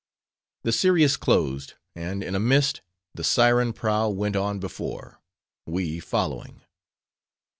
The 0.63 0.71
Cereus 0.71 1.15
closed; 1.15 1.75
and 1.95 2.23
in 2.23 2.33
a 2.33 2.39
mist 2.39 2.81
the 3.13 3.23
siren 3.23 3.71
prow 3.71 4.09
went 4.09 4.35
on 4.35 4.57
before; 4.57 5.21
we, 5.67 5.99
following. 5.99 6.61